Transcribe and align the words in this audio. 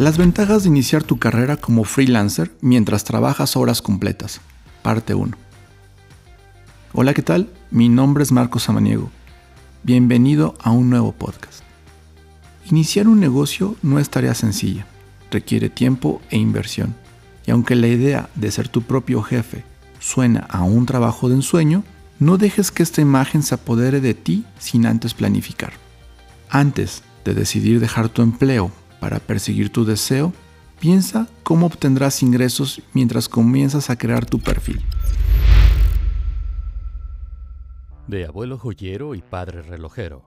Las 0.00 0.16
ventajas 0.16 0.62
de 0.62 0.70
iniciar 0.70 1.04
tu 1.04 1.18
carrera 1.18 1.58
como 1.58 1.84
freelancer 1.84 2.50
mientras 2.62 3.04
trabajas 3.04 3.54
horas 3.54 3.82
completas. 3.82 4.40
Parte 4.80 5.12
1. 5.12 5.36
Hola, 6.94 7.12
¿qué 7.12 7.20
tal? 7.20 7.50
Mi 7.70 7.90
nombre 7.90 8.22
es 8.22 8.32
Marcos 8.32 8.62
Samaniego. 8.62 9.10
Bienvenido 9.82 10.54
a 10.62 10.70
un 10.70 10.88
nuevo 10.88 11.12
podcast. 11.12 11.62
Iniciar 12.70 13.08
un 13.08 13.20
negocio 13.20 13.76
no 13.82 13.98
es 13.98 14.08
tarea 14.08 14.34
sencilla, 14.34 14.86
requiere 15.30 15.68
tiempo 15.68 16.22
e 16.30 16.38
inversión. 16.38 16.94
Y 17.44 17.50
aunque 17.50 17.74
la 17.74 17.88
idea 17.88 18.30
de 18.36 18.50
ser 18.50 18.68
tu 18.68 18.80
propio 18.80 19.20
jefe 19.20 19.64
suena 19.98 20.46
a 20.48 20.62
un 20.62 20.86
trabajo 20.86 21.28
de 21.28 21.34
ensueño, 21.34 21.84
no 22.18 22.38
dejes 22.38 22.70
que 22.70 22.82
esta 22.82 23.02
imagen 23.02 23.42
se 23.42 23.54
apodere 23.54 24.00
de 24.00 24.14
ti 24.14 24.46
sin 24.58 24.86
antes 24.86 25.12
planificar. 25.12 25.74
Antes 26.48 27.02
de 27.22 27.34
decidir 27.34 27.80
dejar 27.80 28.08
tu 28.08 28.22
empleo 28.22 28.72
para 29.00 29.18
perseguir 29.18 29.72
tu 29.72 29.84
deseo, 29.84 30.32
piensa 30.78 31.26
cómo 31.42 31.66
obtendrás 31.66 32.22
ingresos 32.22 32.82
mientras 32.92 33.28
comienzas 33.28 33.90
a 33.90 33.96
crear 33.96 34.26
tu 34.26 34.38
perfil. 34.38 34.80
De 38.06 38.26
abuelo 38.26 38.58
joyero 38.58 39.14
y 39.14 39.22
padre 39.22 39.62
relojero, 39.62 40.24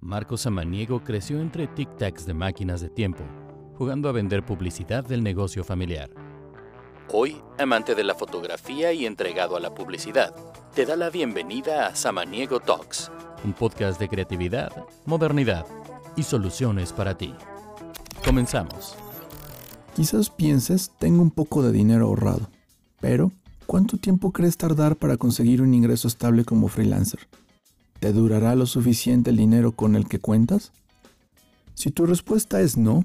Marco 0.00 0.36
Samaniego 0.36 1.02
creció 1.02 1.40
entre 1.40 1.68
tic-tacs 1.68 2.24
de 2.24 2.34
máquinas 2.34 2.80
de 2.80 2.88
tiempo, 2.88 3.22
jugando 3.76 4.08
a 4.08 4.12
vender 4.12 4.44
publicidad 4.44 5.04
del 5.04 5.22
negocio 5.22 5.64
familiar. 5.64 6.10
Hoy, 7.08 7.40
amante 7.58 7.94
de 7.94 8.04
la 8.04 8.14
fotografía 8.14 8.92
y 8.92 9.06
entregado 9.06 9.56
a 9.56 9.60
la 9.60 9.74
publicidad, 9.74 10.34
te 10.74 10.86
da 10.86 10.96
la 10.96 11.10
bienvenida 11.10 11.86
a 11.86 11.94
Samaniego 11.94 12.60
Talks, 12.60 13.10
un 13.44 13.52
podcast 13.52 13.98
de 13.98 14.08
creatividad, 14.08 14.86
modernidad 15.04 15.66
y 16.16 16.22
soluciones 16.22 16.92
para 16.92 17.16
ti. 17.16 17.34
Comenzamos. 18.24 18.94
Quizás 19.96 20.30
pienses, 20.30 20.92
tengo 20.98 21.20
un 21.22 21.30
poco 21.30 21.62
de 21.62 21.72
dinero 21.72 22.06
ahorrado, 22.06 22.48
pero 23.00 23.32
¿cuánto 23.66 23.98
tiempo 23.98 24.30
crees 24.30 24.56
tardar 24.56 24.96
para 24.96 25.16
conseguir 25.16 25.60
un 25.60 25.74
ingreso 25.74 26.06
estable 26.06 26.44
como 26.44 26.68
freelancer? 26.68 27.28
¿Te 27.98 28.12
durará 28.12 28.54
lo 28.54 28.66
suficiente 28.66 29.30
el 29.30 29.36
dinero 29.36 29.72
con 29.72 29.96
el 29.96 30.06
que 30.08 30.20
cuentas? 30.20 30.72
Si 31.74 31.90
tu 31.90 32.06
respuesta 32.06 32.60
es 32.60 32.76
no, 32.76 33.04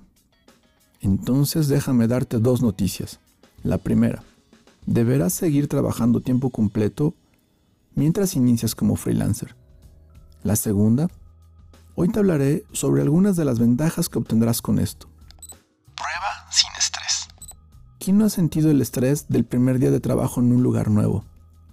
entonces 1.02 1.68
déjame 1.68 2.08
darte 2.08 2.38
dos 2.38 2.62
noticias. 2.62 3.20
La 3.64 3.80
primera, 3.80 4.24
deberás 4.86 5.34
seguir 5.34 5.68
trabajando 5.68 6.22
tiempo 6.22 6.52
completo 6.52 7.16
mientras 7.96 8.36
inicias 8.36 8.76
como 8.76 8.96
freelancer. 8.96 9.56
La 10.44 10.56
segunda, 10.56 11.10
Hoy 12.00 12.10
te 12.10 12.20
hablaré 12.20 12.64
sobre 12.74 13.02
algunas 13.02 13.36
de 13.38 13.44
las 13.44 13.58
ventajas 13.58 14.08
que 14.08 14.20
obtendrás 14.20 14.62
con 14.62 14.78
esto. 14.78 15.08
Prueba 15.96 16.52
sin 16.52 16.70
estrés. 16.78 17.28
¿Quién 17.98 18.20
no 18.20 18.26
ha 18.26 18.30
sentido 18.30 18.70
el 18.70 18.82
estrés 18.82 19.28
del 19.30 19.46
primer 19.46 19.80
día 19.80 19.90
de 19.90 20.00
trabajo 20.00 20.40
en 20.40 20.54
un 20.54 20.62
lugar 20.62 20.92
nuevo, 20.92 21.26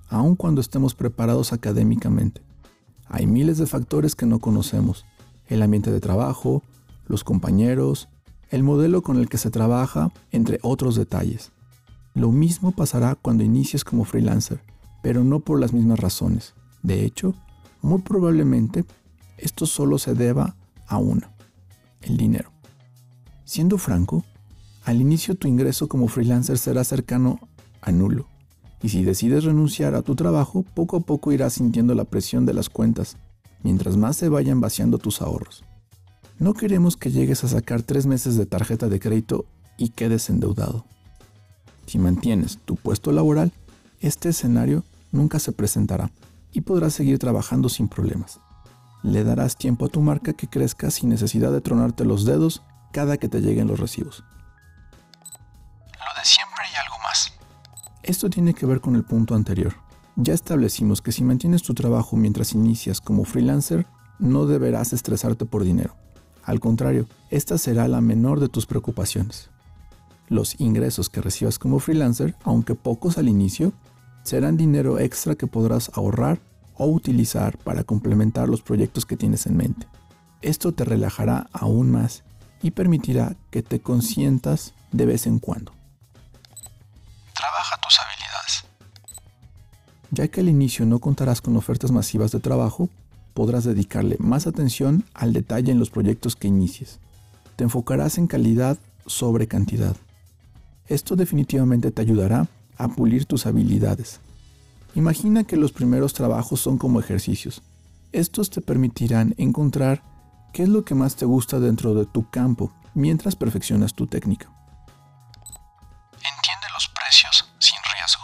aun 0.09 0.35
cuando 0.35 0.63
estemos 0.63 0.95
preparados 0.95 1.53
académicamente? 1.53 2.41
Hay 3.07 3.27
miles 3.27 3.59
de 3.59 3.67
factores 3.67 4.17
que 4.17 4.25
no 4.25 4.39
conocemos. 4.39 5.05
El 5.47 5.63
ambiente 5.63 5.93
de 5.93 6.01
trabajo, 6.01 6.63
los 7.07 7.23
compañeros, 7.23 8.09
el 8.49 8.63
modelo 8.63 9.03
con 9.03 9.19
el 9.19 9.29
que 9.29 9.37
se 9.37 9.51
trabaja, 9.51 10.11
entre 10.31 10.59
otros 10.63 10.95
detalles. 10.97 11.53
Lo 12.15 12.33
mismo 12.33 12.73
pasará 12.73 13.15
cuando 13.15 13.45
inicies 13.45 13.85
como 13.85 14.07
freelancer, 14.07 14.63
pero 15.03 15.23
no 15.23 15.41
por 15.41 15.61
las 15.61 15.75
mismas 15.75 15.99
razones. 16.01 16.55
De 16.83 17.05
hecho, 17.05 17.35
muy 17.83 18.01
probablemente 18.01 18.87
esto 19.39 19.67
solo 19.67 19.99
se 19.99 20.15
deba 20.15 20.57
a 20.87 20.99
una, 20.99 21.31
el 22.03 22.17
dinero. 22.17 22.51
Siendo 23.45 23.79
franco, 23.79 24.25
al 24.85 25.01
inicio 25.01 25.35
tu 25.35 25.49
ingreso 25.49 25.89
como 25.89 26.09
freelancer 26.09 26.59
será 26.59 26.85
cercano 26.85 27.39
a 27.81 27.93
nulo. 27.93 28.29
Y 28.83 28.91
si 28.91 29.03
decides 29.03 29.45
renunciar 29.45 29.95
a 29.95 30.03
tu 30.03 30.15
trabajo, 30.15 30.63
poco 30.75 30.99
a 30.99 31.01
poco 31.01 31.33
irás 31.33 31.55
sintiendo 31.55 31.95
la 31.95 32.05
presión 32.05 32.45
de 32.45 32.55
las 32.55 32.69
cuentas, 32.69 33.17
mientras 33.63 33.97
más 33.97 34.17
se 34.17 34.29
vayan 34.29 34.61
vaciando 34.61 34.99
tus 34.99 35.23
ahorros. 35.23 35.65
No 36.39 36.53
queremos 36.53 36.97
que 36.97 37.11
llegues 37.11 37.45
a 37.45 37.49
sacar 37.49 37.83
tres 37.83 38.07
meses 38.07 38.37
de 38.37 38.47
tarjeta 38.47 38.89
de 38.89 39.01
crédito 39.01 39.47
y 39.79 39.91
quedes 39.91 40.29
endeudado. 40.29 40.85
Si 41.87 41.99
mantienes 41.99 42.59
tu 42.65 42.77
puesto 42.77 43.13
laboral, 43.13 43.53
este 44.01 44.31
escenario 44.31 44.85
nunca 45.13 45.39
se 45.39 45.53
presentará 45.53 46.11
y 46.53 46.63
podrás 46.63 46.93
seguir 46.95 47.19
trabajando 47.19 47.69
sin 47.69 47.89
problemas 47.89 48.41
le 49.05 49.23
darás 49.23 49.57
tiempo 49.57 49.85
a 49.85 49.89
tu 49.89 50.01
marca 50.01 50.33
que 50.33 50.49
crezca 50.49 50.91
sin 50.91 51.11
necesidad 51.11 51.53
de 51.53 51.61
tronarte 51.61 52.07
los 52.07 52.25
dedos 52.25 52.63
cada 52.91 53.19
que 53.19 53.29
te 53.29 53.43
lleguen 53.43 53.69
los 53.69 53.79
recibos. 53.79 54.25
Lo 54.91 56.21
de 56.21 56.25
siempre 56.25 56.65
y 56.73 56.77
algo 56.77 56.97
más. 57.03 57.33
Esto 58.03 58.31
tiene 58.31 58.55
que 58.55 58.65
ver 58.65 58.81
con 58.81 58.97
el 58.97 59.05
punto 59.05 59.35
anterior. 59.35 59.75
Ya 60.17 60.33
establecimos 60.33 61.03
que 61.03 61.13
si 61.13 61.23
mantienes 61.23 61.63
tu 61.63 61.75
trabajo 61.75 62.17
mientras 62.17 62.55
inicias 62.55 63.03
como 63.03 63.25
freelancer, 63.25 63.87
no 64.19 64.47
deberás 64.47 64.95
estresarte 64.95 65.45
por 65.45 65.65
dinero. 65.65 65.97
Al 66.43 66.59
contrario, 66.59 67.07
esta 67.31 67.59
será 67.59 67.89
la 67.89 68.01
menor 68.01 68.41
de 68.41 68.49
tus 68.49 68.65
preocupaciones. 68.65 69.51
Los 70.29 70.59
ingresos 70.61 71.11
que 71.11 71.21
recibas 71.21 71.59
como 71.59 71.79
freelancer, 71.79 72.37
aunque 72.43 72.75
pocos 72.75 73.19
al 73.19 73.29
inicio, 73.29 73.75
serán 74.23 74.57
dinero 74.57 74.99
extra 74.99 75.35
que 75.35 75.47
podrás 75.47 75.91
ahorrar 75.93 76.41
o 76.77 76.87
utilizar 76.87 77.57
para 77.59 77.85
complementar 77.85 78.49
los 78.49 78.63
proyectos 78.63 79.07
que 79.07 79.17
tienes 79.17 79.47
en 79.47 79.57
mente. 79.57 79.87
Esto 80.43 80.73
te 80.73 80.85
relajará 80.85 81.49
aún 81.53 81.91
más 81.91 82.25
y 82.63 82.73
permitirá 82.73 83.37
que 83.51 83.63
te 83.63 83.81
consientas 83.81 84.75
de 84.93 85.07
vez 85.07 85.27
en 85.27 85.39
cuando. 85.39 85.73
Trabaja 87.35 87.77
tus 87.83 87.99
habilidades. 88.01 88.65
Ya 90.11 90.29
que 90.29 90.41
al 90.41 90.49
inicio 90.49 90.87
no 90.87 90.99
contarás 90.99 91.41
con 91.41 91.57
ofertas 91.57 91.91
masivas 91.91 92.33
de 92.33 92.41
trabajo, 92.41 92.89
podrás 93.35 93.65
dedicarle 93.65 94.17
más 94.19 94.47
atención 94.47 95.05
al 95.15 95.33
detalle 95.33 95.73
en 95.73 95.79
los 95.79 95.91
proyectos 95.91 96.37
que 96.37 96.49
inicies. 96.49 97.01
Te 97.57 97.65
enfocarás 97.65 98.19
en 98.19 98.27
calidad 98.27 98.79
sobre 99.07 99.49
cantidad. 99.49 99.97
Esto 100.87 101.17
definitivamente 101.17 101.91
te 101.91 102.03
ayudará 102.03 102.49
a 102.77 102.89
pulir 102.89 103.25
tus 103.25 103.47
habilidades 103.47 104.21
Imagina 104.95 105.43
que 105.43 105.57
los 105.57 105.73
primeros 105.73 106.15
trabajos 106.15 106.61
son 106.61 106.79
como 106.79 107.01
ejercicios. 107.01 107.63
Estos 108.13 108.51
te 108.51 108.61
permitirán 108.61 109.35
encontrar 109.39 110.03
qué 110.53 110.63
es 110.63 110.69
lo 110.69 110.85
que 110.85 110.95
más 110.95 111.17
te 111.17 111.25
gusta 111.25 111.59
dentro 111.59 111.95
de 111.95 112.07
tu 112.07 112.31
campo 112.31 112.73
mientras 112.95 113.35
perfeccionas 113.35 113.95
tu 113.95 114.07
técnica. 114.07 114.53
Entiende 116.13 116.67
los 116.73 116.89
precios 116.89 117.53
sin 117.59 117.79
riesgo. 117.99 118.23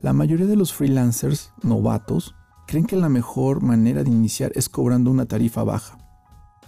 La 0.00 0.14
mayoría 0.14 0.46
de 0.46 0.56
los 0.56 0.72
freelancers 0.72 1.52
novatos 1.62 2.34
creen 2.66 2.86
que 2.86 2.96
la 2.96 3.10
mejor 3.10 3.62
manera 3.62 4.02
de 4.02 4.10
iniciar 4.10 4.50
es 4.54 4.70
cobrando 4.70 5.10
una 5.10 5.26
tarifa 5.26 5.62
baja. 5.62 5.98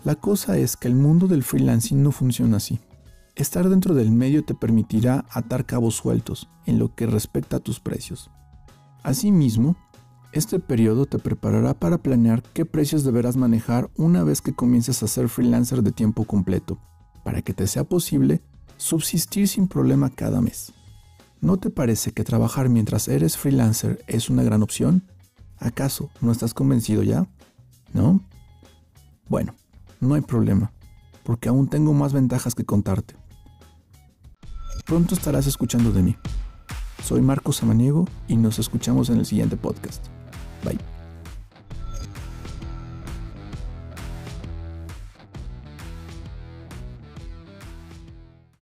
La 0.05 0.17
cosa 0.17 0.59
es 0.59 0.77
que 0.77 0.89
el 0.89 0.95
mundo 0.95 1.27
del 1.29 1.43
freelancing 1.43 2.03
no 2.03 2.13
funciona 2.13 2.59
así. 2.59 2.79
Estar 3.35 3.71
dentro 3.71 3.95
del 3.95 4.11
medio 4.11 4.45
te 4.45 4.55
permitirá 4.55 5.25
atar 5.31 5.65
cabos 5.65 5.97
sueltos 5.97 6.49
en 6.67 6.79
lo 6.79 6.95
que 6.95 7.07
respecta 7.07 7.57
a 7.57 7.61
tus 7.61 7.81
precios. 7.81 8.31
Asimismo, 9.07 9.77
este 10.33 10.59
periodo 10.59 11.07
te 11.07 11.21
preparará 11.21 11.75
para 11.75 11.99
planear 11.99 12.43
qué 12.43 12.65
precios 12.65 13.05
deberás 13.05 13.37
manejar 13.37 13.89
una 13.95 14.25
vez 14.25 14.43
que 14.43 14.53
comiences 14.53 15.01
a 15.01 15.07
ser 15.07 15.29
freelancer 15.29 15.85
de 15.85 15.93
tiempo 15.93 16.25
completo, 16.25 16.81
para 17.23 17.41
que 17.41 17.55
te 17.55 17.69
sea 17.69 17.85
posible 17.85 18.43
subsistir 18.79 19.47
sin 19.47 19.69
problema 19.69 20.11
cada 20.11 20.41
mes. 20.41 20.73
¿No 21.41 21.57
te 21.57 21.71
parece 21.71 22.11
que 22.11 22.25
trabajar 22.25 22.69
mientras 22.69 23.07
eres 23.07 23.37
freelancer 23.37 24.03
es 24.09 24.29
una 24.29 24.43
gran 24.43 24.65
opción? 24.65 25.05
¿Acaso 25.57 26.11
no 26.21 26.33
estás 26.33 26.53
convencido 26.53 27.05
ya? 27.05 27.29
¿No? 27.95 28.21
Bueno, 29.29 29.55
no 30.01 30.15
hay 30.15 30.23
problema, 30.23 30.73
porque 31.23 31.49
aún 31.49 31.69
tengo 31.69 31.95
más 31.95 32.13
ventajas 32.13 32.57
que 32.57 32.65
contarte. 32.65 33.15
Pronto 34.85 35.15
estarás 35.15 35.47
escuchando 35.47 35.93
de 35.93 36.03
mí. 36.03 36.17
Soy 37.07 37.21
Marcos 37.21 37.59
Samaniego 37.59 38.05
y 38.27 38.37
nos 38.37 38.59
escuchamos 38.59 39.11
en 39.11 39.19
el 39.19 39.27
siguiente 39.27 39.57
podcast. 39.57 40.05
Bye. 40.65 40.96